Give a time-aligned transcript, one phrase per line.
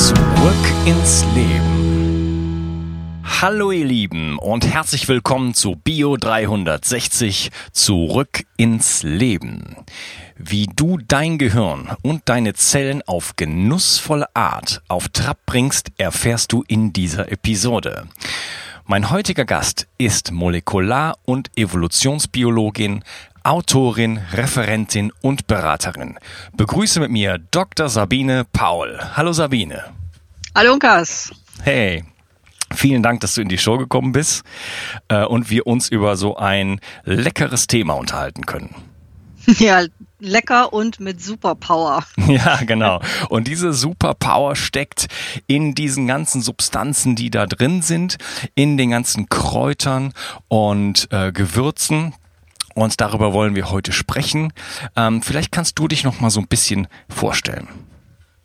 [0.00, 0.16] Zurück
[0.86, 3.20] ins Leben.
[3.22, 9.76] Hallo ihr Lieben und herzlich willkommen zu Bio 360 Zurück ins Leben.
[10.38, 16.64] Wie du dein Gehirn und deine Zellen auf genussvolle Art auf Trab bringst, erfährst du
[16.66, 18.08] in dieser Episode.
[18.86, 23.04] Mein heutiger Gast ist Molekular- und Evolutionsbiologin,
[23.42, 26.18] Autorin, Referentin und Beraterin.
[26.56, 27.88] Begrüße mit mir Dr.
[27.88, 28.98] Sabine Paul.
[29.16, 29.84] Hallo Sabine.
[30.54, 31.32] Hallo Unkas.
[31.62, 32.04] Hey.
[32.72, 34.44] Vielen Dank, dass du in die Show gekommen bist
[35.08, 38.74] äh, und wir uns über so ein leckeres Thema unterhalten können.
[39.58, 39.84] Ja,
[40.20, 42.04] lecker und mit Superpower.
[42.28, 43.00] Ja, genau.
[43.28, 45.06] Und diese Superpower steckt
[45.46, 48.18] in diesen ganzen Substanzen, die da drin sind,
[48.54, 50.12] in den ganzen Kräutern
[50.48, 52.14] und äh, Gewürzen.
[52.80, 54.52] Und darüber wollen wir heute sprechen.
[54.96, 57.68] Ähm, vielleicht kannst du dich noch mal so ein bisschen vorstellen.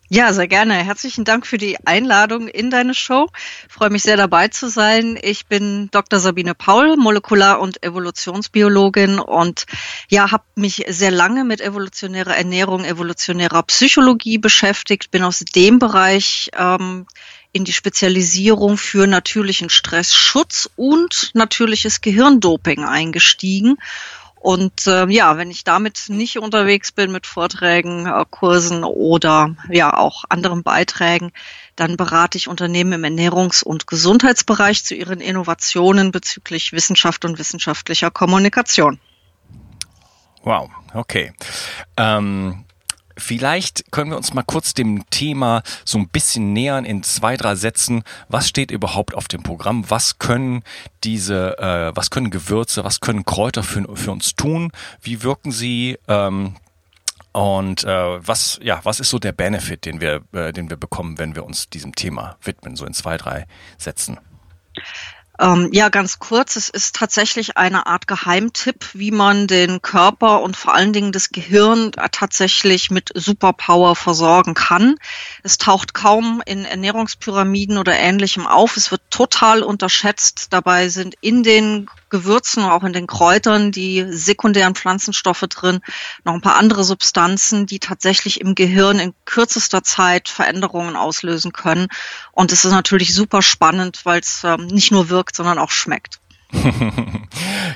[0.08, 0.75] Ja, sehr gerne.
[0.75, 3.28] Herzlichen Dank für die Einladung in deine Show.
[3.67, 5.17] Ich freue mich sehr dabei zu sein.
[5.19, 6.19] Ich bin Dr.
[6.19, 9.66] Sabine Paul, Molekular- und Evolutionsbiologin und
[10.09, 16.52] ja, habe mich sehr lange mit evolutionärer Ernährung, evolutionärer Psychologie beschäftigt, bin aus dem Bereich
[16.56, 17.08] ähm,
[17.52, 23.78] in die Spezialisierung für natürlichen Stressschutz und natürliches Gehirndoping eingestiegen
[24.46, 29.98] und äh, ja, wenn ich damit nicht unterwegs bin mit Vorträgen, äh, Kursen oder ja
[29.98, 31.32] auch anderen Beiträgen,
[31.76, 38.12] dann berate ich Unternehmen im Ernährungs- und Gesundheitsbereich zu ihren Innovationen bezüglich Wissenschaft und wissenschaftlicher
[38.12, 39.00] Kommunikation.
[40.44, 41.34] Wow, okay.
[41.98, 42.66] Ähm
[43.18, 47.56] Vielleicht können wir uns mal kurz dem Thema so ein bisschen nähern in zwei, drei
[47.56, 48.03] Sätzen.
[48.28, 49.90] Was steht überhaupt auf dem Programm?
[49.90, 50.64] Was können
[51.03, 54.72] diese, äh, was können Gewürze, was können Kräuter für, für uns tun?
[55.02, 55.98] Wie wirken sie?
[56.08, 56.56] Ähm,
[57.31, 61.18] und äh, was, ja, was ist so der Benefit, den wir, äh, den wir bekommen,
[61.18, 62.75] wenn wir uns diesem Thema widmen?
[62.75, 63.46] So in zwei, drei
[63.78, 64.18] Sätzen.
[65.40, 66.56] Ähm, ja, ganz kurz.
[66.56, 71.29] Es ist tatsächlich eine Art Geheimtipp, wie man den Körper und vor allen Dingen das
[71.29, 74.95] Gehirn tatsächlich mit Superpower versorgen kann.
[75.44, 78.78] Es taucht kaum in Ernährungspyramiden oder ähnlichem auf.
[78.78, 80.47] Es wird total unterschätzt.
[80.51, 85.81] Dabei sind in den Gewürzen, auch in den Kräutern, die sekundären Pflanzenstoffe drin,
[86.24, 91.88] noch ein paar andere Substanzen, die tatsächlich im Gehirn in kürzester Zeit Veränderungen auslösen können.
[92.31, 96.22] Und es ist natürlich super spannend, weil es ähm, nicht nur wirkt, sondern auch schmeckt.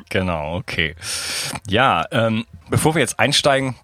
[0.09, 0.95] genau, okay.
[1.67, 3.75] Ja, ähm, bevor wir jetzt einsteigen,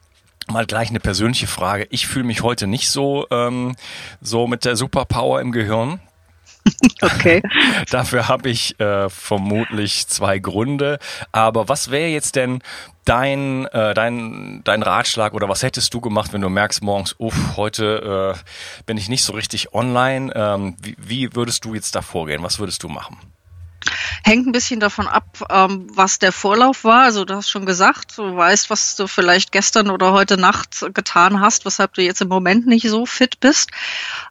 [0.48, 1.86] mal gleich eine persönliche Frage.
[1.90, 3.76] Ich fühle mich heute nicht so, ähm,
[4.22, 6.00] so mit der Superpower im Gehirn.
[7.02, 7.42] Okay.
[7.92, 11.00] Dafür habe ich äh, vermutlich zwei Gründe.
[11.32, 12.62] Aber was wäre jetzt denn
[13.06, 17.58] dein, äh, dein, dein Ratschlag oder was hättest du gemacht, wenn du merkst morgens, uff,
[17.58, 20.32] heute äh, bin ich nicht so richtig online?
[20.36, 22.44] Ähm, wie, wie würdest du jetzt da vorgehen?
[22.44, 23.18] Was würdest du machen?
[24.24, 27.04] Hängt ein bisschen davon ab, ähm, was der Vorlauf war.
[27.04, 31.40] Also du hast schon gesagt, du weißt, was du vielleicht gestern oder heute Nacht getan
[31.42, 33.72] hast, weshalb du jetzt im Moment nicht so fit bist.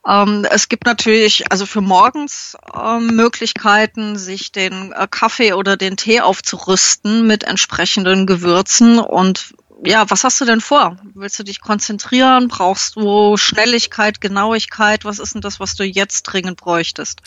[0.06, 5.96] Ähm, es gibt natürlich also für morgens ähm, Möglichkeiten, sich den äh, Kaffee oder den
[5.96, 10.96] Tee aufzurüsten mit entsprechenden Gewürzen und ja, was hast du denn vor?
[11.14, 12.48] Willst du dich konzentrieren?
[12.48, 15.04] Brauchst du Schnelligkeit, Genauigkeit?
[15.04, 17.20] Was ist denn das, was du jetzt dringend bräuchtest?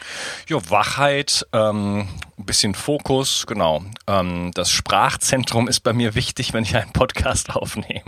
[0.48, 2.08] Ja, Wachheit, ähm,
[2.38, 3.84] ein bisschen Fokus, genau.
[4.08, 8.02] Ähm, das Sprachzentrum ist bei mir wichtig, wenn ich einen Podcast aufnehme.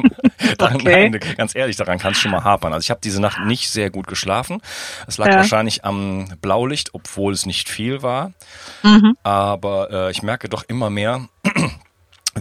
[0.60, 1.10] okay.
[1.10, 2.74] nein, ganz ehrlich, daran kann es schon mal hapern.
[2.74, 4.62] Also ich habe diese Nacht nicht sehr gut geschlafen.
[5.08, 5.36] Es lag ja.
[5.38, 8.32] wahrscheinlich am Blaulicht, obwohl es nicht viel war.
[8.84, 9.16] Mhm.
[9.24, 11.28] Aber äh, ich merke doch immer mehr,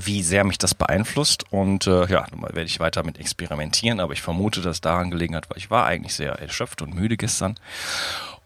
[0.07, 1.45] wie sehr mich das beeinflusst.
[1.51, 5.51] Und äh, ja, werde ich weiter mit experimentieren, aber ich vermute, dass daran gelegen hat,
[5.51, 7.57] weil ich war eigentlich sehr erschöpft und müde gestern.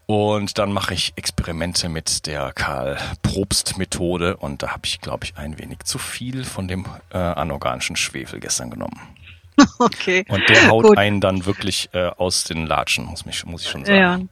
[0.05, 5.57] Und dann mache ich Experimente mit der Karl-Probst-Methode und da habe ich, glaube ich, ein
[5.57, 8.99] wenig zu viel von dem äh, anorganischen Schwefel gestern genommen.
[9.77, 10.25] Okay.
[10.29, 10.97] Und der haut Gut.
[10.97, 14.29] einen dann wirklich äh, aus den Latschen, muss, mich, muss ich schon sagen.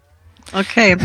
[0.51, 0.59] Ja.
[0.59, 0.97] Okay.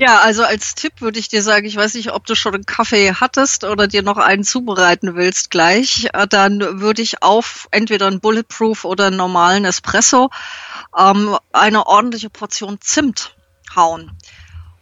[0.00, 2.66] Ja, also als Tipp würde ich dir sagen, ich weiß nicht, ob du schon einen
[2.66, 8.08] Kaffee hattest oder dir noch einen zubereiten willst gleich, äh, dann würde ich auf entweder
[8.08, 10.30] einen Bulletproof oder einen normalen Espresso
[10.98, 13.36] ähm, eine ordentliche Portion Zimt
[13.76, 14.10] hauen.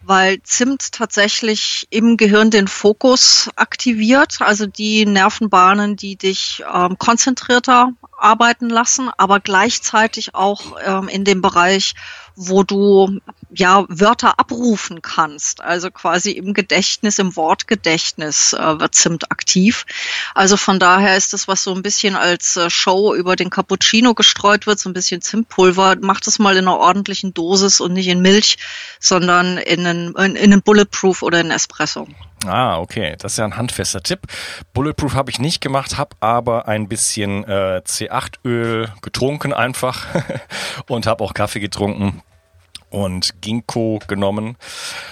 [0.05, 7.93] Weil Zimt tatsächlich im Gehirn den Fokus aktiviert, also die Nervenbahnen, die dich ähm, konzentrierter
[8.19, 11.95] arbeiten lassen, aber gleichzeitig auch ähm, in dem Bereich,
[12.35, 13.21] wo du
[13.55, 15.61] ja Wörter abrufen kannst.
[15.61, 19.85] Also quasi im Gedächtnis, im Wortgedächtnis äh, wird Zimt aktiv.
[20.35, 24.15] Also von daher ist das, was so ein bisschen als äh, Show über den Cappuccino
[24.15, 25.97] gestreut wird, so ein bisschen Zimtpulver.
[26.01, 28.59] Macht es mal in einer ordentlichen Dosis und nicht in Milch,
[29.01, 32.09] sondern in einen, in, in einen Bulletproof oder in Espresso.
[32.47, 33.17] Ah, okay.
[33.19, 34.21] Das ist ja ein handfester Tipp.
[34.73, 40.07] Bulletproof habe ich nicht gemacht, habe aber ein bisschen äh, C8-Öl getrunken einfach
[40.89, 42.23] und habe auch Kaffee getrunken
[42.93, 44.57] und Ginkgo genommen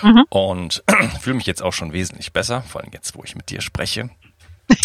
[0.03, 0.25] mhm.
[0.29, 0.85] und
[1.21, 4.11] fühle mich jetzt auch schon wesentlich besser, vor allem jetzt, wo ich mit dir spreche.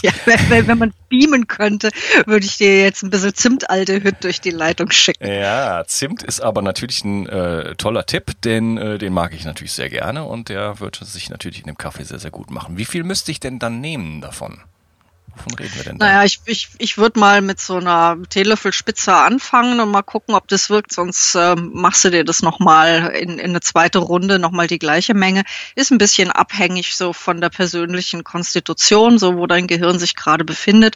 [0.01, 1.91] Ja, wenn, wenn man beamen könnte,
[2.25, 5.27] würde ich dir jetzt ein bisschen Zimtaldehyde durch die Leitung schicken.
[5.27, 9.73] Ja, Zimt ist aber natürlich ein äh, toller Tipp, denn äh, den mag ich natürlich
[9.73, 12.77] sehr gerne und der wird sich natürlich in dem Kaffee sehr, sehr gut machen.
[12.77, 14.59] Wie viel müsste ich denn dann nehmen davon?
[15.35, 16.05] Wovon reden wir denn da?
[16.05, 20.47] Naja, ich, ich, ich würde mal mit so einer Teelöffelspitze anfangen und mal gucken, ob
[20.47, 20.93] das wirkt.
[20.93, 25.13] Sonst äh, machst du dir das nochmal in, in eine zweite Runde, nochmal die gleiche
[25.13, 25.43] Menge.
[25.75, 30.45] Ist ein bisschen abhängig so von der persönlichen Konstitution, so wo dein Gehirn sich gerade
[30.45, 30.95] befindet.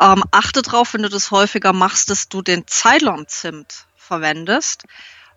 [0.00, 4.84] Ähm, achte drauf, wenn du das häufiger machst, dass du den Ceylon-Zimt verwendest,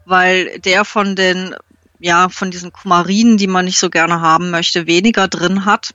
[0.05, 1.55] weil der von den
[1.99, 5.93] ja, von diesen Kumarinen, die man nicht so gerne haben möchte, weniger drin hat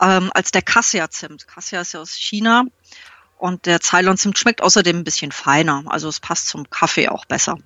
[0.00, 1.46] ähm, als der Cassia-Zimt.
[1.48, 2.64] Cassia ist ja aus China
[3.38, 5.84] und der Ceylon-Zimt schmeckt außerdem ein bisschen feiner.
[5.86, 7.56] Also es passt zum Kaffee auch besser.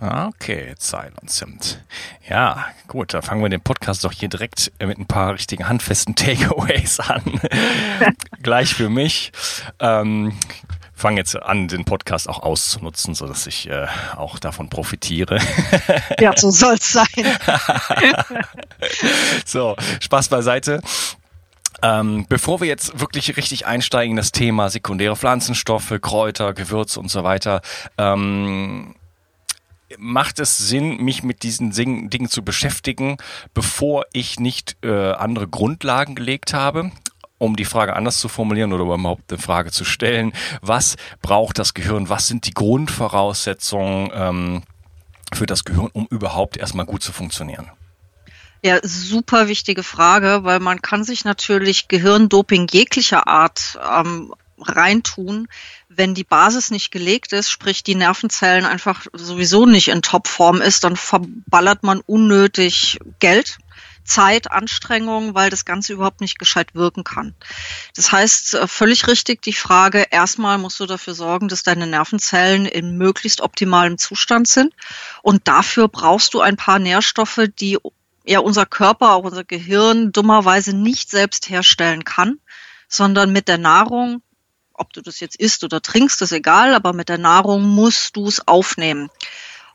[0.00, 1.84] Okay, Ceylon-Zimt.
[2.26, 6.14] Ja, gut, da fangen wir den Podcast doch hier direkt mit ein paar richtigen handfesten
[6.16, 7.22] Takeaways an.
[8.42, 9.30] Gleich für mich.
[9.78, 10.32] Ähm,
[10.94, 15.38] fange jetzt an, den Podcast auch auszunutzen, so dass ich äh, auch davon profitiere.
[16.18, 17.06] Ja, so soll's sein.
[19.44, 20.80] so, Spaß beiseite.
[21.82, 27.10] Ähm, bevor wir jetzt wirklich richtig einsteigen in das Thema sekundäre Pflanzenstoffe, Kräuter, Gewürze und
[27.10, 27.62] so weiter,
[27.96, 28.94] ähm,
[29.98, 33.16] macht es Sinn, mich mit diesen Dingen zu beschäftigen,
[33.54, 36.90] bevor ich nicht äh, andere Grundlagen gelegt habe?
[37.38, 41.72] um die Frage anders zu formulieren oder überhaupt eine Frage zu stellen, was braucht das
[41.72, 44.62] Gehirn, was sind die Grundvoraussetzungen ähm,
[45.32, 47.70] für das Gehirn, um überhaupt erstmal gut zu funktionieren?
[48.62, 55.48] Ja, super wichtige Frage, weil man kann sich natürlich Gehirndoping jeglicher Art ähm, reintun,
[55.88, 60.84] wenn die Basis nicht gelegt ist, sprich die Nervenzellen einfach sowieso nicht in Topform ist,
[60.84, 63.58] dann verballert man unnötig Geld,
[64.04, 67.34] Zeit, Anstrengung, weil das Ganze überhaupt nicht gescheit wirken kann.
[67.94, 72.66] Das heißt, äh, völlig richtig die Frage, erstmal musst du dafür sorgen, dass deine Nervenzellen
[72.66, 74.74] in möglichst optimalem Zustand sind.
[75.22, 77.78] Und dafür brauchst du ein paar Nährstoffe, die
[78.24, 82.38] ja unser Körper, auch unser Gehirn dummerweise nicht selbst herstellen kann,
[82.88, 84.22] sondern mit der Nahrung,
[84.74, 88.26] ob du das jetzt isst oder trinkst, ist egal, aber mit der Nahrung musst du
[88.26, 89.10] es aufnehmen.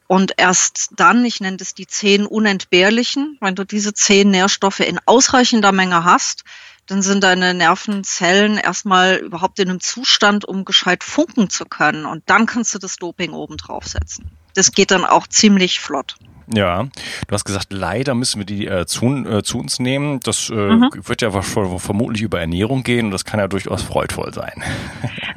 [0.07, 4.99] Und erst dann, ich nenne das die zehn unentbehrlichen, wenn du diese zehn Nährstoffe in
[5.05, 6.43] ausreichender Menge hast,
[6.85, 12.05] dann sind deine Nervenzellen erstmal überhaupt in einem Zustand, um gescheit funken zu können.
[12.05, 14.29] Und dann kannst du das Doping oben draufsetzen.
[14.55, 16.15] Das geht dann auch ziemlich flott.
[16.53, 20.19] Ja, du hast gesagt, leider müssen wir die äh, zu, äh, zu uns nehmen.
[20.19, 20.89] Das äh, mhm.
[20.93, 24.63] wird ja vermutlich über Ernährung gehen und das kann ja durchaus freudvoll sein.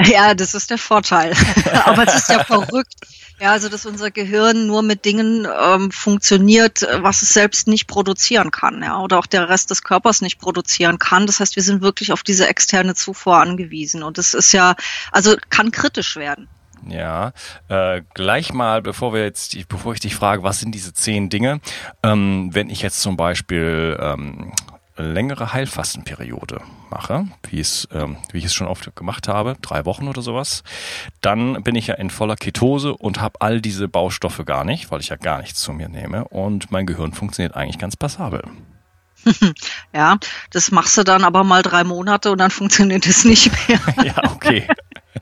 [0.05, 1.33] Ja, das ist der Vorteil.
[1.85, 2.95] Aber es ist ja verrückt.
[3.41, 8.53] Ja, also dass unser Gehirn nur mit Dingen ähm, funktioniert, was es selbst nicht produzieren
[8.53, 11.27] kann, ja, oder auch der Rest des Körpers nicht produzieren kann.
[11.27, 14.77] Das heißt, wir sind wirklich auf diese externe Zufuhr angewiesen und das ist ja,
[15.11, 16.49] also kann kritisch werden.
[16.87, 17.33] Ja,
[17.69, 21.61] äh, gleich mal, bevor wir jetzt, bevor ich dich frage, was sind diese zehn Dinge,
[22.03, 24.53] ähm, wenn ich jetzt zum Beispiel ähm,
[24.97, 30.09] längere Heilfastenperiode mache, wie, es, ähm, wie ich es schon oft gemacht habe, drei Wochen
[30.09, 30.63] oder sowas,
[31.21, 35.01] dann bin ich ja in voller Ketose und habe all diese Baustoffe gar nicht, weil
[35.01, 38.43] ich ja gar nichts zu mir nehme und mein Gehirn funktioniert eigentlich ganz passabel.
[39.95, 40.19] Ja,
[40.51, 43.81] das machst du dann aber mal drei Monate und dann funktioniert es nicht mehr.
[44.05, 44.67] ja, okay.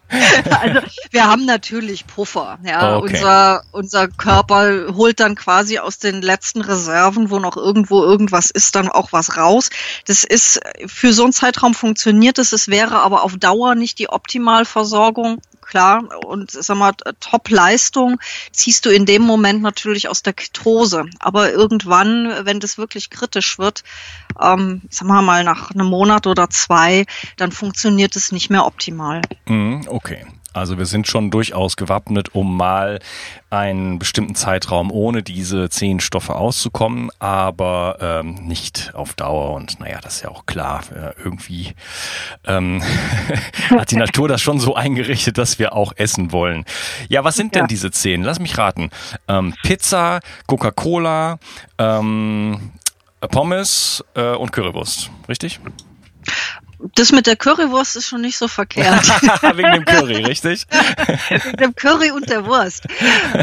[0.60, 2.58] also wir haben natürlich Puffer.
[2.64, 3.14] Ja, okay.
[3.14, 8.74] unser, unser Körper holt dann quasi aus den letzten Reserven, wo noch irgendwo irgendwas ist,
[8.74, 9.70] dann auch was raus.
[10.06, 12.52] Das ist für so einen Zeitraum funktioniert es.
[12.52, 16.04] Es wäre aber auf Dauer nicht die Optimalversorgung klar.
[16.24, 18.18] Und sag mal, Top-Leistung
[18.52, 21.04] ziehst du in dem Moment natürlich aus der Ketose.
[21.18, 23.84] Aber irgendwann, wenn das wirklich kritisch wird,
[24.40, 27.06] ähm, sagen wir mal nach einem Monat oder zwei,
[27.36, 29.22] dann funktioniert es nicht mehr optimal.
[29.46, 30.24] Mhm, okay.
[30.56, 32.98] Also wir sind schon durchaus gewappnet, um mal
[33.50, 39.52] einen bestimmten Zeitraum ohne diese zehn Stoffe auszukommen, aber ähm, nicht auf Dauer.
[39.52, 40.82] Und naja, das ist ja auch klar.
[40.94, 41.74] Äh, irgendwie
[42.46, 42.82] ähm,
[43.70, 46.64] hat die Natur das schon so eingerichtet, dass wir auch essen wollen.
[47.10, 47.60] Ja, was sind ja.
[47.60, 48.22] denn diese zehn?
[48.22, 48.88] Lass mich raten.
[49.28, 51.38] Ähm, Pizza, Coca-Cola,
[51.76, 52.72] ähm,
[53.20, 55.60] Pommes äh, und Currywurst, richtig?
[56.94, 59.06] Das mit der Currywurst ist schon nicht so verkehrt.
[59.56, 60.66] Wegen dem Curry, richtig?
[61.28, 62.86] Wegen dem Curry und der Wurst.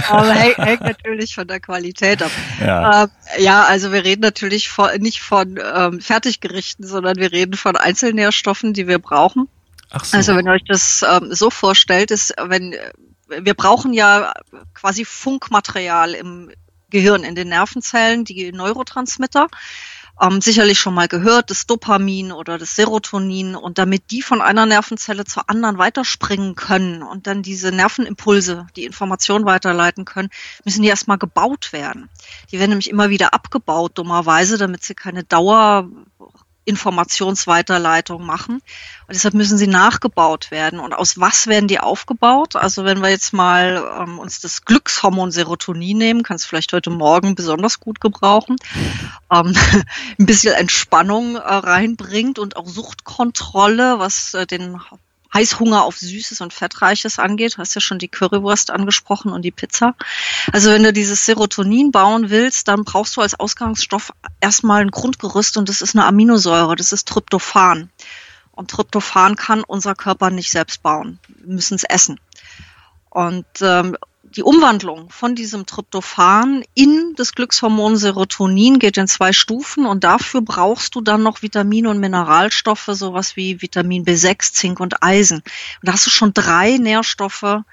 [0.09, 2.31] Aber hängt, hängt natürlich von der Qualität ab.
[2.59, 7.55] Ja, ähm, ja also wir reden natürlich von, nicht von ähm, Fertiggerichten, sondern wir reden
[7.55, 9.47] von Einzelnährstoffen, die wir brauchen.
[9.91, 10.17] Ach so.
[10.17, 12.75] Also wenn ihr euch das ähm, so vorstellt, ist, wenn
[13.27, 14.33] wir brauchen ja
[14.73, 16.51] quasi Funkmaterial im
[16.89, 19.47] Gehirn, in den Nervenzellen, die Neurotransmitter
[20.22, 23.55] ähm, sicherlich schon mal gehört, das Dopamin oder das Serotonin.
[23.55, 28.86] Und damit die von einer Nervenzelle zur anderen weiterspringen können und dann diese Nervenimpulse, die
[28.86, 30.29] Information weiterleiten können,
[30.65, 32.10] müssen die erstmal gebaut werden.
[32.51, 35.89] Die werden nämlich immer wieder abgebaut, dummerweise, damit sie keine Dauer
[36.65, 38.55] Informationsweiterleitung machen.
[38.55, 40.79] Und deshalb müssen sie nachgebaut werden.
[40.79, 42.55] Und aus was werden die aufgebaut?
[42.55, 46.89] Also wenn wir jetzt mal ähm, uns das Glückshormon Serotonin nehmen, kann es vielleicht heute
[46.89, 48.55] Morgen besonders gut gebrauchen,
[49.32, 49.53] ähm,
[50.20, 54.79] ein bisschen Entspannung äh, reinbringt und auch Suchtkontrolle, was äh, den
[55.34, 57.55] Heißhunger auf Süßes und Fettreiches angeht.
[57.55, 59.96] Du hast ja schon die Currywurst angesprochen und die Pizza.
[60.51, 64.12] Also wenn du dieses Serotonin bauen willst, dann brauchst du als Ausgangsstoff
[64.43, 67.89] erstmal ein Grundgerüst und das ist eine Aminosäure, das ist Tryptophan.
[68.51, 71.19] Und Tryptophan kann unser Körper nicht selbst bauen.
[71.27, 72.19] Wir müssen es essen.
[73.09, 73.97] Und ähm,
[74.35, 80.41] die Umwandlung von diesem Tryptophan in das Glückshormon Serotonin geht in zwei Stufen und dafür
[80.41, 85.38] brauchst du dann noch Vitamine und Mineralstoffe, sowas wie Vitamin B6, Zink und Eisen.
[85.38, 87.63] Und da hast du schon drei Nährstoffe,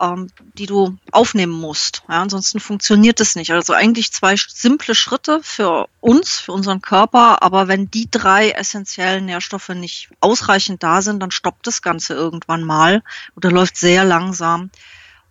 [0.00, 2.02] ähm, die du aufnehmen musst.
[2.08, 3.52] Ja, ansonsten funktioniert es nicht.
[3.52, 9.26] Also eigentlich zwei simple Schritte für uns, für unseren Körper, aber wenn die drei essentiellen
[9.26, 13.02] Nährstoffe nicht ausreichend da sind, dann stoppt das Ganze irgendwann mal
[13.36, 14.70] oder läuft sehr langsam.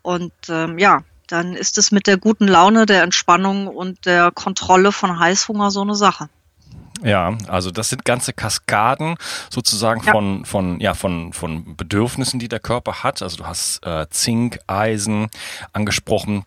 [0.02, 4.92] Und ähm, ja, dann ist es mit der guten Laune, der Entspannung und der Kontrolle
[4.92, 6.30] von Heißhunger so eine Sache.
[7.04, 9.16] Ja, also das sind ganze Kaskaden
[9.50, 10.12] sozusagen ja.
[10.12, 13.22] von von ja von von Bedürfnissen, die der Körper hat.
[13.22, 15.30] Also du hast äh, Zink, Eisen
[15.74, 16.46] angesprochen.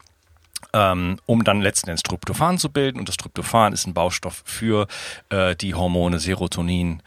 [0.73, 2.99] Ähm, um dann letzten Endes Tryptophan zu bilden.
[2.99, 4.89] Und das Tryptophan ist ein Baustoff für
[5.31, 7.03] äh, die Hormone Serotonin,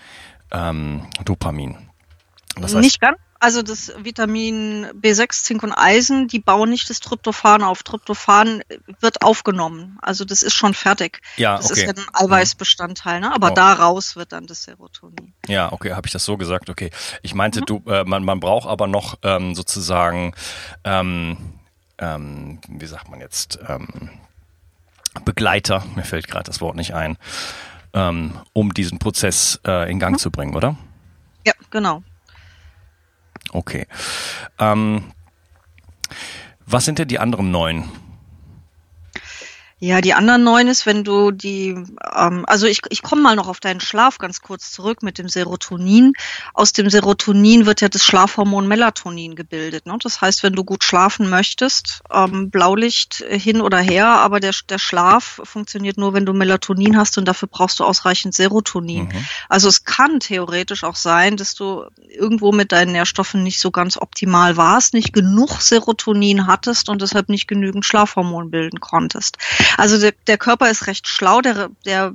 [0.52, 1.78] ähm, Dopamin.
[2.56, 7.00] Das heißt, Nicht ganz also das Vitamin B6, Zink und Eisen, die bauen nicht das
[7.00, 7.84] Tryptophan auf.
[7.84, 8.62] Tryptophan
[9.00, 9.98] wird aufgenommen.
[10.02, 11.22] Also das ist schon fertig.
[11.38, 11.86] Ja, das okay.
[11.86, 13.34] ist ja ein Eiweißbestandteil, ne?
[13.34, 13.54] aber oh.
[13.54, 15.34] daraus wird dann das Serotonin.
[15.48, 16.70] Ja, okay, habe ich das so gesagt?
[16.70, 16.92] Okay.
[17.22, 17.66] Ich meinte, mhm.
[17.66, 20.34] du, äh, man, man braucht aber noch ähm, sozusagen,
[20.84, 21.38] ähm,
[21.98, 24.10] ähm, wie sagt man jetzt, ähm,
[25.24, 27.18] Begleiter, mir fällt gerade das Wort nicht ein,
[27.94, 30.20] ähm, um diesen Prozess äh, in Gang mhm.
[30.20, 30.76] zu bringen, oder?
[31.46, 32.04] Ja, genau.
[33.52, 33.88] Okay.
[34.60, 35.12] Ähm,
[36.66, 37.90] was sind denn die anderen neun?
[39.82, 41.70] Ja, die anderen neun ist, wenn du die,
[42.14, 45.30] ähm, also ich, ich komme mal noch auf deinen Schlaf ganz kurz zurück mit dem
[45.30, 46.14] Serotonin.
[46.54, 49.86] Aus dem Serotonin wird ja das Schlafhormon Melatonin gebildet.
[49.86, 49.98] Ne?
[50.04, 54.80] Das heißt, wenn du gut schlafen möchtest, ähm, Blaulicht hin oder her, aber der, der
[54.80, 59.06] Schlaf funktioniert nur, wenn du Melatonin hast und dafür brauchst du ausreichend Serotonin.
[59.06, 59.26] Mhm.
[59.48, 63.96] Also es kann theoretisch auch sein, dass du irgendwo mit deinen Nährstoffen nicht so ganz
[63.96, 69.38] optimal warst, nicht genug Serotonin hattest und deshalb nicht genügend Schlafhormon bilden konntest.
[69.78, 72.14] Also der, der Körper ist recht schlau, der, der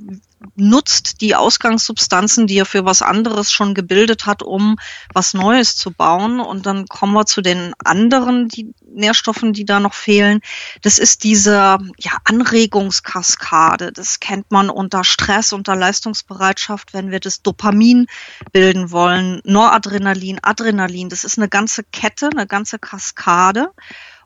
[0.55, 4.77] nutzt die Ausgangssubstanzen, die er für was anderes schon gebildet hat, um
[5.13, 6.39] was Neues zu bauen.
[6.39, 10.41] Und dann kommen wir zu den anderen die Nährstoffen, die da noch fehlen.
[10.81, 13.91] Das ist diese ja, Anregungskaskade.
[13.91, 18.07] Das kennt man unter Stress, unter Leistungsbereitschaft, wenn wir das Dopamin
[18.51, 19.41] bilden wollen.
[19.43, 21.09] Noradrenalin, Adrenalin.
[21.09, 23.71] Das ist eine ganze Kette, eine ganze Kaskade.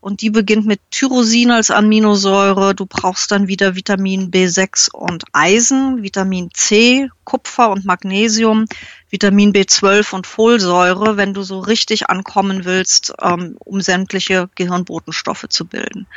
[0.02, 2.74] Und die beginnt mit Tyrosin als Aminosäure.
[2.74, 8.66] Du brauchst dann wieder Vitamin B6 und Eisen, Vitamin C, Kupfer und Magnesium,
[9.10, 15.66] Vitamin B12 und Folsäure, wenn du so richtig ankommen willst, ähm, um sämtliche Gehirnbotenstoffe zu
[15.66, 16.08] bilden.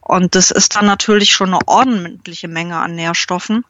[0.00, 3.64] Und das ist dann natürlich schon eine ordentliche Menge an Nährstoffen.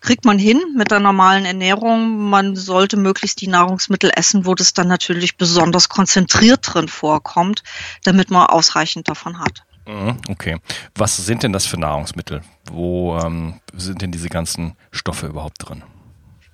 [0.00, 2.28] Kriegt man hin mit der normalen Ernährung.
[2.30, 7.62] Man sollte möglichst die Nahrungsmittel essen, wo das dann natürlich besonders konzentriert drin vorkommt,
[8.04, 9.64] damit man ausreichend davon hat.
[9.86, 10.58] Mhm, okay.
[10.94, 12.42] Was sind denn das für Nahrungsmittel?
[12.70, 15.82] Wo ähm, sind denn diese ganzen Stoffe überhaupt drin?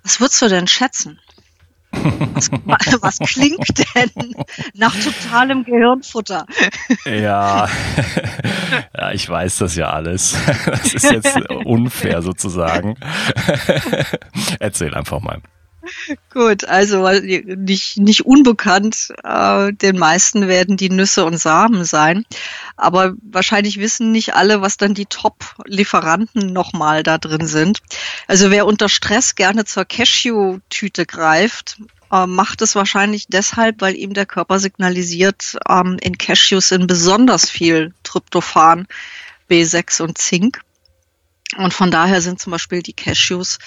[0.03, 1.19] Was würdest du denn schätzen?
[3.01, 4.35] Was, klingt denn
[4.73, 6.45] nach totalem Gehirnfutter?
[7.05, 7.67] Ja,
[8.95, 10.37] ja, ich weiß das ja alles.
[10.65, 12.95] Das ist jetzt unfair sozusagen.
[14.59, 15.41] Erzähl einfach mal.
[16.31, 22.25] Gut, also nicht, nicht unbekannt, äh, den meisten werden die Nüsse und Samen sein.
[22.75, 27.81] Aber wahrscheinlich wissen nicht alle, was dann die Top-Lieferanten nochmal da drin sind.
[28.27, 31.77] Also wer unter Stress gerne zur Cashew-Tüte greift,
[32.11, 37.49] äh, macht es wahrscheinlich deshalb, weil ihm der Körper signalisiert, ähm, in Cashews sind besonders
[37.49, 38.87] viel Tryptophan,
[39.49, 40.61] B6 und Zink.
[41.57, 43.59] Und von daher sind zum Beispiel die Cashews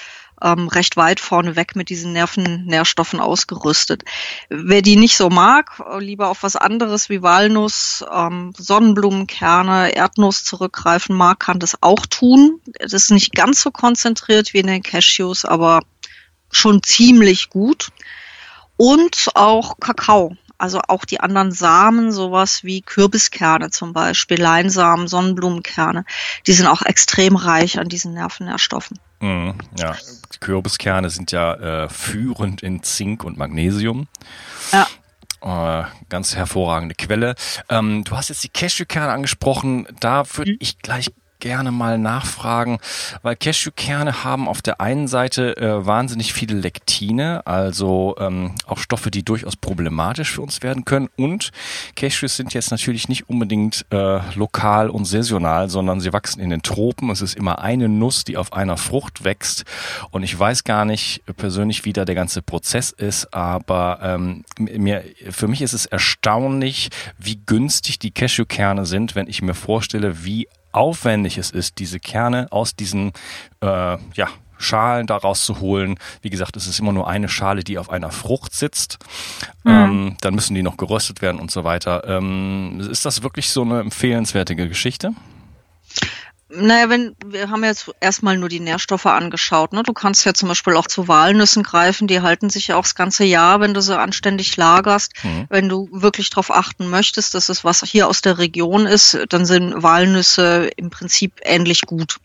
[0.43, 4.05] ähm, recht weit vorneweg mit diesen Nervennährstoffen ausgerüstet.
[4.49, 11.17] Wer die nicht so mag, lieber auf was anderes wie Walnuss, ähm, Sonnenblumenkerne, Erdnuss zurückgreifen
[11.17, 12.61] mag, kann das auch tun.
[12.79, 15.81] Das ist nicht ganz so konzentriert wie in den Cashews, aber
[16.51, 17.89] schon ziemlich gut.
[18.77, 20.37] Und auch Kakao.
[20.57, 26.05] Also auch die anderen Samen, sowas wie Kürbiskerne zum Beispiel, Leinsamen, Sonnenblumenkerne,
[26.47, 28.99] die sind auch extrem reich an diesen Nervennährstoffen.
[29.21, 29.95] Mhm, ja,
[30.41, 34.09] Kürbiskerne sind ja äh, führend in Zink und Magnesium.
[34.73, 34.87] Ja.
[35.43, 37.35] Äh, ganz hervorragende Quelle.
[37.69, 39.87] Ähm, du hast jetzt die Cashewkerne angesprochen.
[40.01, 40.59] Da würde mhm.
[40.61, 41.11] ich gleich
[41.41, 42.79] gerne mal nachfragen,
[43.23, 49.11] weil Cashewkerne haben auf der einen Seite äh, wahnsinnig viele Lektine, also ähm, auch Stoffe,
[49.11, 51.09] die durchaus problematisch für uns werden können.
[51.17, 51.51] Und
[51.97, 56.63] Cashews sind jetzt natürlich nicht unbedingt äh, lokal und saisonal, sondern sie wachsen in den
[56.63, 57.11] Tropen.
[57.11, 59.65] Es ist immer eine Nuss, die auf einer Frucht wächst.
[60.11, 65.05] Und ich weiß gar nicht persönlich, wie da der ganze Prozess ist, aber ähm, mir,
[65.31, 70.49] für mich ist es erstaunlich, wie günstig die Cashewkerne sind, wenn ich mir vorstelle, wie
[70.73, 73.13] aufwendig es ist, diese Kerne aus diesen
[73.61, 75.97] äh, ja, Schalen daraus zu holen.
[76.23, 78.99] Wie gesagt, es ist immer nur eine Schale, die auf einer Frucht sitzt.
[79.65, 79.71] Mhm.
[79.71, 82.05] Ähm, dann müssen die noch geröstet werden und so weiter.
[82.07, 85.13] Ähm, ist das wirklich so eine empfehlenswerte Geschichte?
[86.53, 89.73] Naja, wenn, wir haben jetzt erstmal nur die Nährstoffe angeschaut.
[89.73, 89.85] Ne?
[89.85, 92.97] Du kannst ja zum Beispiel auch zu Walnüssen greifen, die halten sich ja auch das
[92.97, 95.13] ganze Jahr, wenn du sie anständig lagerst.
[95.23, 95.47] Mhm.
[95.49, 99.47] Wenn du wirklich darauf achten möchtest, dass es was hier aus der Region ist, dann
[99.47, 102.19] sind Walnüsse im Prinzip ähnlich gut.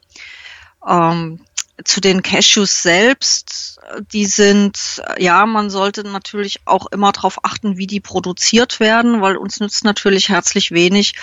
[0.88, 1.40] Ähm,
[1.84, 3.80] zu den Cashews selbst,
[4.14, 9.36] die sind, ja, man sollte natürlich auch immer darauf achten, wie die produziert werden, weil
[9.36, 11.16] uns nützt natürlich herzlich wenig,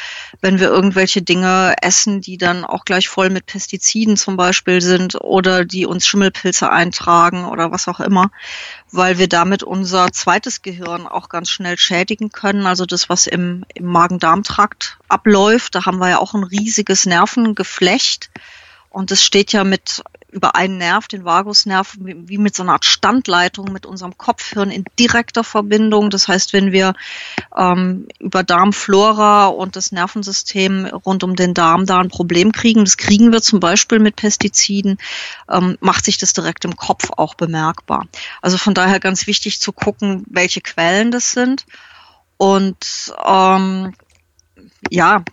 [0.43, 5.21] wenn wir irgendwelche Dinge essen, die dann auch gleich voll mit Pestiziden zum Beispiel sind
[5.21, 8.31] oder die uns Schimmelpilze eintragen oder was auch immer,
[8.91, 12.67] weil wir damit unser zweites Gehirn auch ganz schnell schädigen können.
[12.67, 18.31] Also das, was im, im Magen-Darm-Trakt abläuft, da haben wir ja auch ein riesiges Nervengeflecht.
[18.93, 22.87] Und es steht ja mit über einen Nerv, den Vagusnerv, wie mit so einer Art
[22.87, 26.09] Standleitung mit unserem Kopfhirn in direkter Verbindung.
[26.09, 26.95] Das heißt, wenn wir
[27.55, 32.97] ähm, über Darmflora und das Nervensystem rund um den Darm da ein Problem kriegen, das
[32.97, 34.97] kriegen wir zum Beispiel mit Pestiziden,
[35.51, 38.07] ähm, macht sich das direkt im Kopf auch bemerkbar.
[38.41, 41.67] Also von daher ganz wichtig zu gucken, welche Quellen das sind.
[42.39, 43.95] Und ähm,
[44.91, 45.25] ja,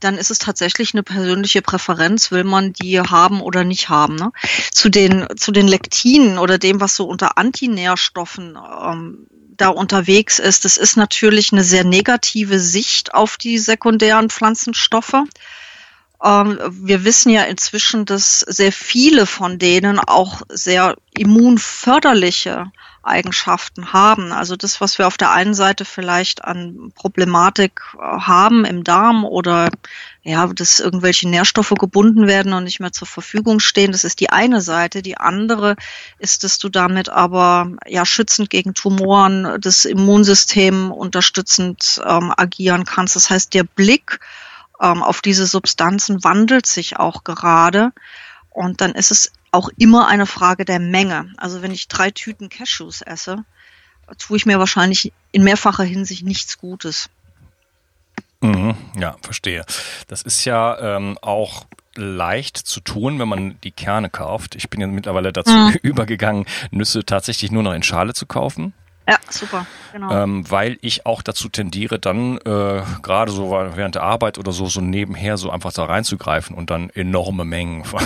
[0.00, 4.16] dann ist es tatsächlich eine persönliche Präferenz, will man die haben oder nicht haben.
[4.16, 4.32] Ne?
[4.72, 10.64] Zu den zu den Lektinen oder dem, was so unter Antinährstoffen ähm, da unterwegs ist,
[10.64, 15.22] das ist natürlich eine sehr negative Sicht auf die sekundären Pflanzenstoffe.
[16.22, 22.72] Ähm, wir wissen ja inzwischen, dass sehr viele von denen auch sehr immunförderliche
[23.06, 24.32] Eigenschaften haben.
[24.32, 29.24] Also das, was wir auf der einen Seite vielleicht an Problematik äh, haben im Darm
[29.24, 29.70] oder
[30.22, 34.30] ja, dass irgendwelche Nährstoffe gebunden werden und nicht mehr zur Verfügung stehen, das ist die
[34.30, 35.02] eine Seite.
[35.02, 35.76] Die andere
[36.18, 43.16] ist, dass du damit aber ja schützend gegen Tumoren, das Immunsystem unterstützend ähm, agieren kannst.
[43.16, 44.20] Das heißt, der Blick
[44.80, 47.92] ähm, auf diese Substanzen wandelt sich auch gerade.
[48.54, 51.32] Und dann ist es auch immer eine Frage der Menge.
[51.36, 53.44] Also wenn ich drei Tüten Cashews esse,
[54.16, 57.10] tue ich mir wahrscheinlich in mehrfacher Hinsicht nichts Gutes.
[58.40, 59.66] Mhm, ja, verstehe.
[60.06, 64.54] Das ist ja ähm, auch leicht zu tun, wenn man die Kerne kauft.
[64.54, 65.76] Ich bin ja mittlerweile dazu mhm.
[65.82, 68.72] übergegangen, Nüsse tatsächlich nur noch in Schale zu kaufen.
[69.06, 70.10] Ja, super, genau.
[70.10, 74.64] Ähm, weil ich auch dazu tendiere, dann äh, gerade so während der Arbeit oder so,
[74.66, 78.00] so nebenher so einfach da reinzugreifen und dann enorme Mengen von,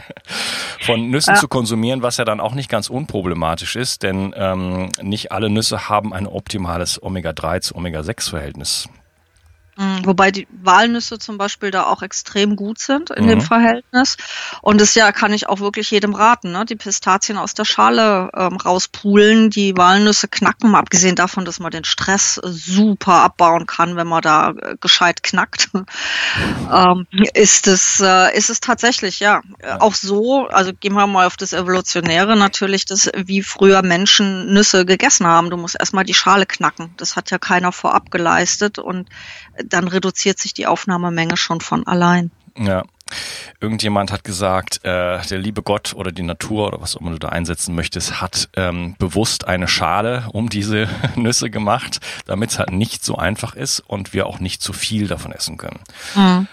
[0.80, 1.40] von Nüssen ja.
[1.40, 5.90] zu konsumieren, was ja dann auch nicht ganz unproblematisch ist, denn ähm, nicht alle Nüsse
[5.90, 8.88] haben ein optimales Omega-3 zu Omega-6-Verhältnis.
[9.76, 13.28] Mhm, wobei die Walnüsse zum Beispiel da auch extrem gut sind in mhm.
[13.28, 14.16] dem Verhältnis.
[14.62, 16.64] Und das ja kann ich auch wirklich jedem raten, ne?
[16.64, 21.72] die Pistazien aus der Schale ähm, rauspulen, die Walnüsse knacken, mal abgesehen davon, dass man
[21.72, 25.70] den Stress super abbauen kann, wenn man da äh, gescheit knackt.
[25.74, 29.42] ähm, ist es äh, ist es tatsächlich ja.
[29.62, 30.46] ja auch so.
[30.46, 35.50] Also gehen wir mal auf das Evolutionäre natürlich, dass wie früher Menschen Nüsse gegessen haben.
[35.50, 36.94] Du musst erstmal die Schale knacken.
[36.96, 39.08] Das hat ja keiner vorab geleistet und
[39.68, 42.30] dann reduziert sich die Aufnahmemenge schon von allein.
[42.58, 42.84] Ja.
[43.60, 47.18] Irgendjemand hat gesagt, äh, der liebe Gott oder die Natur oder was auch immer du
[47.18, 52.72] da einsetzen möchtest, hat ähm, bewusst eine Schale um diese Nüsse gemacht, damit es halt
[52.72, 55.80] nicht so einfach ist und wir auch nicht zu viel davon essen können.
[56.14, 56.48] Mhm.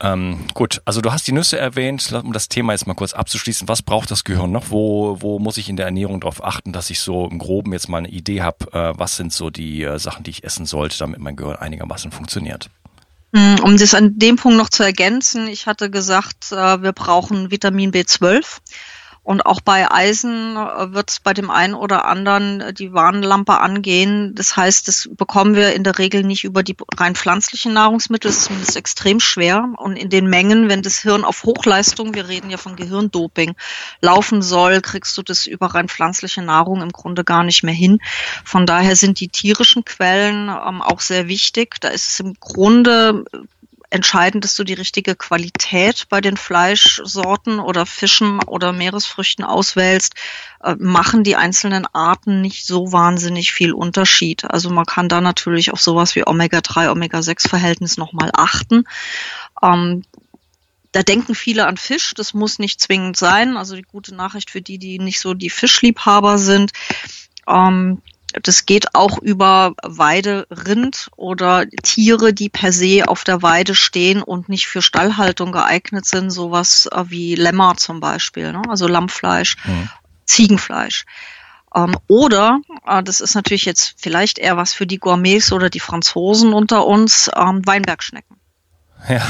[0.00, 3.68] Ähm, gut, also du hast die Nüsse erwähnt, um das Thema jetzt mal kurz abzuschließen.
[3.68, 4.70] Was braucht das Gehirn noch?
[4.70, 7.88] Wo, wo muss ich in der Ernährung darauf achten, dass ich so im Groben jetzt
[7.88, 10.98] mal eine Idee habe, äh, was sind so die äh, Sachen, die ich essen sollte,
[10.98, 12.70] damit mein Gehirn einigermaßen funktioniert?
[13.34, 17.50] Hm, um das an dem Punkt noch zu ergänzen, ich hatte gesagt, äh, wir brauchen
[17.50, 18.44] Vitamin B12.
[19.24, 23.58] Und auch bei Eisen äh, wird es bei dem einen oder anderen äh, die Warnlampe
[23.58, 24.34] angehen.
[24.34, 28.30] Das heißt, das bekommen wir in der Regel nicht über die rein pflanzlichen Nahrungsmittel.
[28.30, 29.72] Das ist zumindest extrem schwer.
[29.78, 33.54] Und in den Mengen, wenn das Hirn auf Hochleistung, wir reden ja von Gehirndoping,
[34.02, 38.00] laufen soll, kriegst du das über rein pflanzliche Nahrung im Grunde gar nicht mehr hin.
[38.44, 41.80] Von daher sind die tierischen Quellen ähm, auch sehr wichtig.
[41.80, 43.24] Da ist es im Grunde
[43.94, 50.14] entscheidend, dass du die richtige Qualität bei den Fleischsorten oder Fischen oder Meeresfrüchten auswählst,
[50.64, 54.44] äh, machen die einzelnen Arten nicht so wahnsinnig viel Unterschied.
[54.50, 58.84] Also man kann da natürlich auf sowas wie Omega-3, Omega-6-Verhältnis nochmal achten.
[59.62, 60.02] Ähm,
[60.90, 63.56] da denken viele an Fisch, das muss nicht zwingend sein.
[63.56, 66.72] Also die gute Nachricht für die, die nicht so die Fischliebhaber sind.
[67.46, 68.02] Ähm,
[68.42, 74.48] das geht auch über Weiderind oder Tiere, die per se auf der Weide stehen und
[74.48, 78.62] nicht für Stallhaltung geeignet sind, sowas äh, wie Lämmer zum Beispiel, ne?
[78.68, 79.88] also Lammfleisch, mhm.
[80.26, 81.04] Ziegenfleisch.
[81.74, 85.80] Ähm, oder, äh, das ist natürlich jetzt vielleicht eher was für die Gourmets oder die
[85.80, 88.36] Franzosen unter uns, ähm, Weinbergschnecken.
[89.08, 89.22] Ja,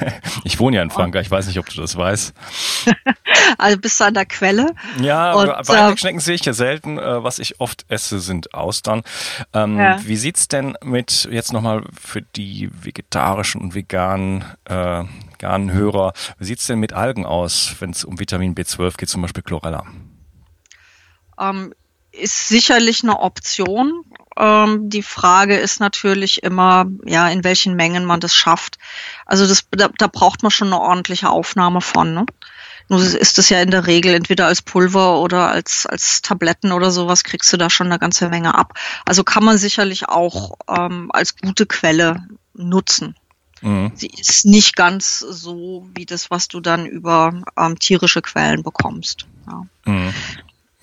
[0.44, 2.34] ich wohne ja in Frankreich, ich weiß nicht, ob du das weißt.
[3.58, 4.74] also bist du an der Quelle.
[5.00, 6.98] Ja, und, Weinbergschnecken äh, sehe ich ja selten.
[6.98, 9.02] Äh, was ich oft esse, sind Austern.
[9.52, 9.98] Ähm, ja.
[10.04, 16.44] Wie sieht's denn mit, jetzt nochmal für die vegetarischen und veganen, äh, veganen Hörer, wie
[16.44, 19.84] sieht's denn mit Algen aus, wenn es um Vitamin B12 geht, zum Beispiel Chlorella?
[21.40, 21.72] Ähm,
[22.12, 24.04] ist sicherlich eine Option.
[24.36, 28.78] Ähm, die Frage ist natürlich immer, ja, in welchen Mengen man das schafft.
[29.26, 32.14] Also das, da, da braucht man schon eine ordentliche Aufnahme von.
[32.14, 32.26] Ne?
[32.88, 36.90] Nur ist es ja in der Regel entweder als Pulver oder als, als Tabletten oder
[36.90, 38.78] sowas, kriegst du da schon eine ganze Menge ab.
[39.04, 43.14] Also kann man sicherlich auch ähm, als gute Quelle nutzen.
[43.62, 43.92] Mhm.
[43.94, 49.26] Sie ist nicht ganz so wie das, was du dann über ähm, tierische Quellen bekommst.
[49.46, 49.66] Ja.
[49.86, 50.12] Mhm.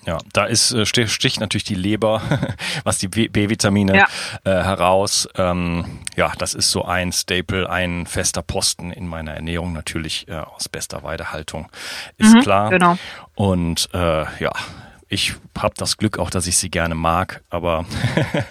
[0.06, 2.22] Ja, da ist äh, sticht natürlich die Leber,
[2.84, 4.06] was die B-Vitamine ja.
[4.44, 5.28] äh, heraus.
[5.36, 10.36] Ähm, ja, das ist so ein Staple, ein fester Posten in meiner Ernährung natürlich äh,
[10.36, 11.68] aus bester Weidehaltung,
[12.16, 12.70] ist mhm, klar.
[12.70, 12.96] Genau.
[13.34, 14.52] Und äh, ja,
[15.12, 17.84] ich habe das Glück auch, dass ich sie gerne mag, aber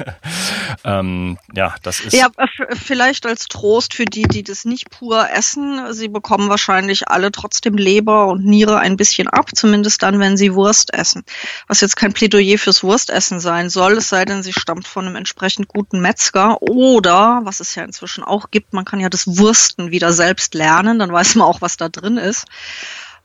[0.83, 2.13] ähm, ja, das ist.
[2.13, 2.27] Ja,
[2.73, 5.93] vielleicht als Trost für die, die das nicht pur essen.
[5.93, 10.53] Sie bekommen wahrscheinlich alle trotzdem Leber und Niere ein bisschen ab, zumindest dann, wenn sie
[10.53, 11.23] Wurst essen.
[11.67, 15.15] Was jetzt kein Plädoyer fürs Wurstessen sein soll, es sei denn, sie stammt von einem
[15.15, 19.91] entsprechend guten Metzger oder, was es ja inzwischen auch gibt, man kann ja das Wursten
[19.91, 22.45] wieder selbst lernen, dann weiß man auch, was da drin ist.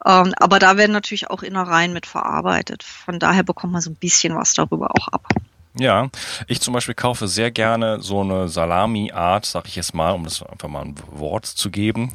[0.07, 2.83] Ähm, aber da werden natürlich auch Innereien mit verarbeitet.
[2.83, 5.29] Von daher bekommt man so ein bisschen was darüber auch ab.
[5.77, 6.09] Ja,
[6.47, 10.43] ich zum Beispiel kaufe sehr gerne so eine Salami-Art, sag ich jetzt mal, um das
[10.43, 12.15] einfach mal ein Wort zu geben,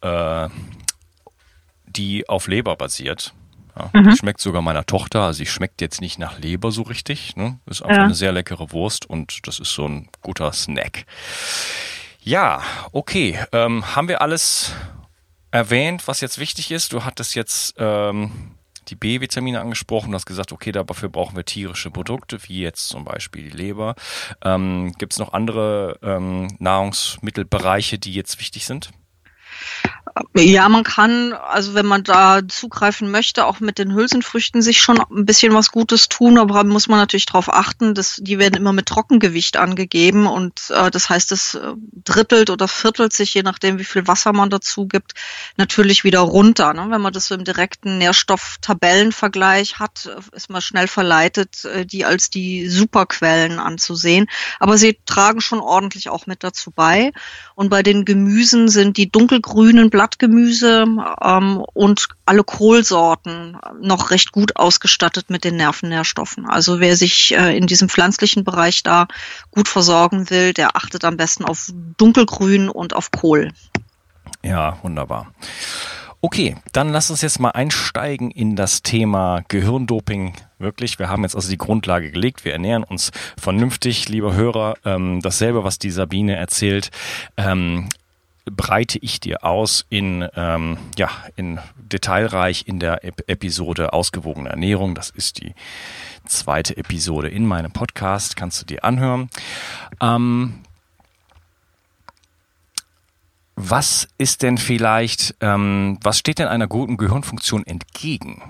[0.00, 0.48] äh,
[1.86, 3.32] die auf Leber basiert.
[3.78, 4.10] Ja, mhm.
[4.10, 7.36] Die schmeckt sogar meiner Tochter, also sie schmeckt jetzt nicht nach Leber so richtig.
[7.36, 7.60] Ne?
[7.66, 8.04] Ist einfach ja.
[8.04, 11.04] eine sehr leckere Wurst und das ist so ein guter Snack.
[12.22, 13.38] Ja, okay.
[13.52, 14.72] Ähm, haben wir alles
[15.56, 16.92] erwähnt, was jetzt wichtig ist.
[16.92, 18.56] Du hattest jetzt ähm,
[18.88, 20.10] die B-Vitamine angesprochen.
[20.10, 23.94] Du hast gesagt, okay, dafür brauchen wir tierische Produkte, wie jetzt zum Beispiel die Leber.
[24.44, 28.90] Ähm, Gibt es noch andere ähm, Nahrungsmittelbereiche, die jetzt wichtig sind?
[30.34, 34.98] Ja, man kann, also wenn man da zugreifen möchte, auch mit den Hülsenfrüchten sich schon
[34.98, 38.72] ein bisschen was Gutes tun, aber muss man natürlich darauf achten, dass die werden immer
[38.72, 43.78] mit Trockengewicht angegeben und äh, das heißt, es äh, drittelt oder viertelt sich, je nachdem,
[43.78, 45.12] wie viel Wasser man dazu gibt,
[45.58, 46.72] natürlich wieder runter.
[46.72, 46.86] Ne?
[46.88, 52.30] Wenn man das so im direkten Nährstofftabellenvergleich hat, ist man schnell verleitet, äh, die als
[52.30, 54.28] die Superquellen anzusehen.
[54.60, 57.12] Aber sie tragen schon ordentlich auch mit dazu bei.
[57.54, 60.84] Und bei den Gemüsen sind die dunkelgrünen Blatt Blattgemüse
[61.20, 66.46] ähm, und alle Kohlsorten noch recht gut ausgestattet mit den Nervennährstoffen.
[66.46, 69.08] Also wer sich äh, in diesem pflanzlichen Bereich da
[69.50, 73.50] gut versorgen will, der achtet am besten auf Dunkelgrün und auf Kohl.
[74.44, 75.32] Ja, wunderbar.
[76.20, 80.34] Okay, dann lass uns jetzt mal einsteigen in das Thema Gehirndoping.
[80.58, 82.44] Wirklich, wir haben jetzt also die Grundlage gelegt.
[82.44, 84.74] Wir ernähren uns vernünftig, lieber Hörer.
[84.84, 86.90] Ähm, dasselbe, was die Sabine erzählt.
[87.36, 87.88] Ähm,
[88.50, 94.94] breite ich dir aus in, ähm, ja, in detailreich in der Ep Episode Ausgewogene Ernährung.
[94.94, 95.54] Das ist die
[96.24, 98.36] zweite Episode in meinem Podcast.
[98.36, 99.28] Kannst du dir anhören.
[100.00, 100.60] Ähm,
[103.56, 108.42] was ist denn vielleicht, ähm, was steht denn einer guten Gehirnfunktion entgegen?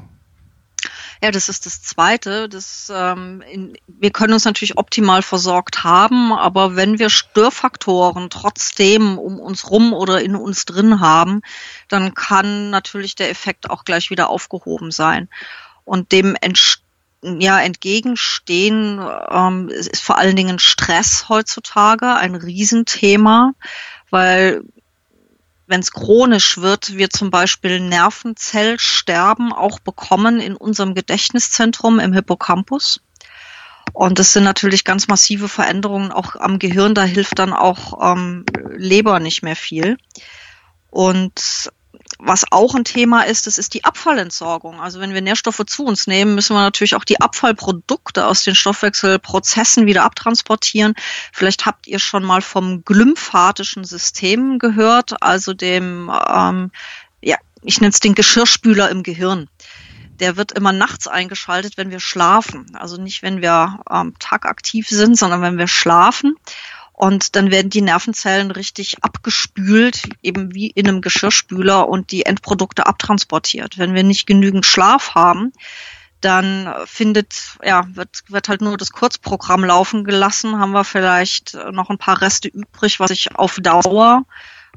[1.22, 2.48] Ja, das ist das Zweite.
[2.48, 9.18] Das, ähm, in, wir können uns natürlich optimal versorgt haben, aber wenn wir Störfaktoren trotzdem
[9.18, 11.42] um uns rum oder in uns drin haben,
[11.88, 15.29] dann kann natürlich der Effekt auch gleich wieder aufgehoben sein.
[15.85, 16.37] Und dem
[17.22, 19.00] ja, entgegenstehen
[19.31, 23.52] ähm, ist vor allen Dingen Stress heutzutage ein Riesenthema,
[24.11, 24.62] weil
[25.66, 33.00] wenn es chronisch wird, wir zum Beispiel Nervenzellsterben auch bekommen in unserem Gedächtniszentrum im Hippocampus.
[33.92, 36.94] Und das sind natürlich ganz massive Veränderungen auch am Gehirn.
[36.94, 38.44] Da hilft dann auch ähm,
[38.76, 39.96] Leber nicht mehr viel.
[40.90, 41.70] Und
[42.19, 44.81] was auch ein Thema ist, das ist die Abfallentsorgung.
[44.81, 48.55] Also wenn wir Nährstoffe zu uns nehmen, müssen wir natürlich auch die Abfallprodukte aus den
[48.55, 50.95] Stoffwechselprozessen wieder abtransportieren.
[51.33, 56.71] Vielleicht habt ihr schon mal vom glymphatischen System gehört, also dem, ähm,
[57.21, 59.49] ja, ich nenne es den Geschirrspüler im Gehirn
[60.21, 62.75] der wird immer nachts eingeschaltet, wenn wir schlafen.
[62.75, 66.37] Also nicht, wenn wir ähm, Tag aktiv sind, sondern wenn wir schlafen.
[66.97, 72.87] Und dann werden die Nervenzellen richtig abgespült, eben wie in einem Geschirrspüler und die Endprodukte
[72.87, 73.77] abtransportiert.
[73.77, 75.53] Wenn wir nicht genügend Schlaf haben,
[76.23, 81.91] dann findet, ja, wird, wird halt nur das Kurzprogramm laufen gelassen, haben wir vielleicht noch
[81.91, 84.25] ein paar Reste übrig, was sich auf Dauer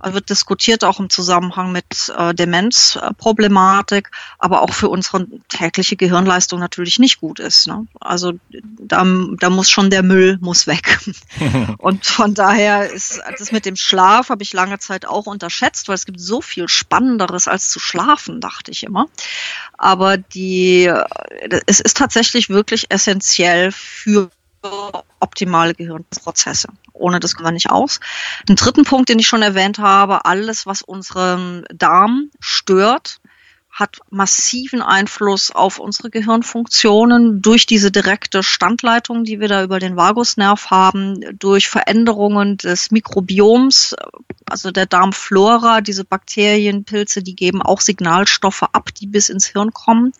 [0.04, 7.00] wird diskutiert auch im Zusammenhang mit äh, Demenzproblematik, aber auch für unsere tägliche Gehirnleistung natürlich
[7.00, 7.68] nicht gut ist.
[7.68, 7.86] Ne?
[8.00, 9.06] Also da,
[9.38, 11.00] da muss schon der Müll muss weg.
[11.78, 15.96] Und von daher ist das mit dem Schlaf habe ich lange Zeit auch unterschätzt, weil
[15.96, 19.08] es gibt so viel Spannenderes als zu schlafen, dachte ich immer.
[19.78, 20.92] Aber die,
[21.66, 24.30] es ist tatsächlich wirklich essentiell für
[25.20, 26.70] optimale Gehirnprozesse.
[26.94, 28.00] Ohne das kommen wir nicht aus.
[28.48, 33.20] Den dritten Punkt, den ich schon erwähnt habe, alles, was unseren Darm stört,
[33.72, 39.96] hat massiven Einfluss auf unsere Gehirnfunktionen durch diese direkte Standleitung, die wir da über den
[39.96, 43.96] Vagusnerv haben, durch Veränderungen des Mikrobioms,
[44.46, 49.72] also der Darmflora, diese Bakterien, Pilze, die geben auch Signalstoffe ab, die bis ins Hirn
[49.72, 50.14] kommen.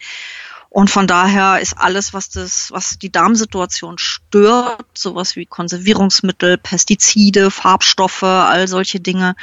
[0.70, 7.50] Und von daher ist alles, was das, was die Darmsituation stört, sowas wie Konservierungsmittel, Pestizide,
[7.50, 9.36] Farbstoffe, all solche Dinge,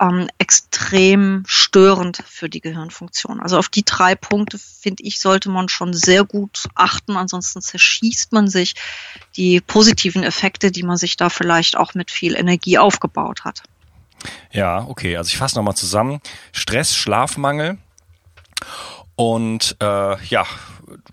[0.00, 3.40] ähm, extrem störend für die Gehirnfunktion.
[3.40, 7.16] Also auf die drei Punkte, finde ich, sollte man schon sehr gut achten.
[7.16, 8.74] Ansonsten zerschießt man sich
[9.36, 13.62] die positiven Effekte, die man sich da vielleicht auch mit viel Energie aufgebaut hat.
[14.50, 15.16] Ja, okay.
[15.16, 16.20] Also ich fasse nochmal zusammen.
[16.50, 17.78] Stress, Schlafmangel
[19.16, 20.44] und äh, ja,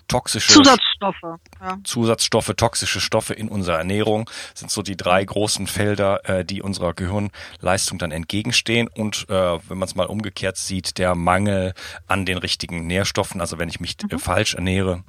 [0.08, 1.78] toxische Zusatzstoffe, ja.
[1.84, 6.94] Zusatzstoffe, toxische Stoffe in unserer Ernährung sind so die drei großen Felder, äh, die unserer
[6.94, 8.88] Gehirnleistung dann entgegenstehen.
[8.88, 11.74] Und äh, wenn man es mal umgekehrt sieht, der Mangel
[12.08, 14.16] an den richtigen Nährstoffen, also wenn ich mich äh, mhm.
[14.16, 15.04] äh, falsch ernähre,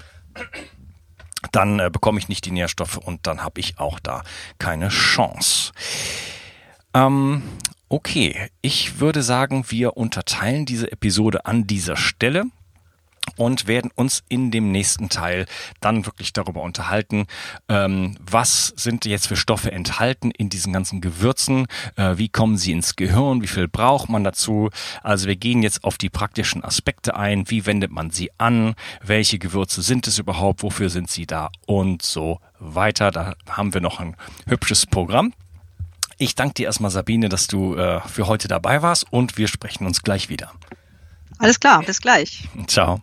[1.50, 4.22] dann äh, bekomme ich nicht die Nährstoffe und dann habe ich auch da
[4.58, 5.72] keine Chance.
[6.94, 7.42] Ähm,
[7.88, 12.44] okay, ich würde sagen, wir unterteilen diese Episode an dieser Stelle
[13.36, 15.46] und werden uns in dem nächsten Teil
[15.80, 17.26] dann wirklich darüber unterhalten,
[17.68, 22.72] ähm, was sind jetzt für Stoffe enthalten in diesen ganzen Gewürzen, äh, wie kommen sie
[22.72, 24.70] ins Gehirn, wie viel braucht man dazu.
[25.02, 29.38] Also wir gehen jetzt auf die praktischen Aspekte ein, wie wendet man sie an, welche
[29.38, 33.10] Gewürze sind es überhaupt, wofür sind sie da und so weiter.
[33.10, 35.32] Da haben wir noch ein hübsches Programm.
[36.18, 39.86] Ich danke dir erstmal, Sabine, dass du äh, für heute dabei warst und wir sprechen
[39.86, 40.52] uns gleich wieder.
[41.38, 42.48] Alles klar, bis gleich.
[42.68, 43.02] Ciao.